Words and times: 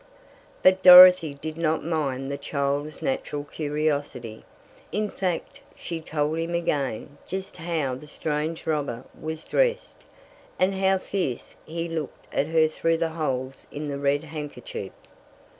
But 0.63 0.81
Dorothy 0.81 1.35
did 1.35 1.57
not 1.59 1.85
mind 1.85 2.31
the 2.31 2.37
child's 2.39 3.03
natural 3.03 3.43
curiosity. 3.43 4.43
In 4.91 5.11
fact 5.11 5.61
she 5.75 6.01
told 6.01 6.39
him 6.39 6.55
again 6.55 7.19
just 7.27 7.57
how 7.57 7.93
the 7.93 8.07
strange 8.07 8.65
robber 8.65 9.05
was 9.13 9.43
dressed, 9.43 10.03
and 10.57 10.73
how 10.73 10.97
fierce 10.97 11.55
he 11.65 11.87
looked 11.87 12.25
at 12.33 12.47
her 12.47 12.67
through 12.67 12.97
the 12.97 13.09
holes 13.09 13.67
in 13.71 13.89
the 13.89 13.99
red 13.99 14.23
handkerchief. 14.23 14.91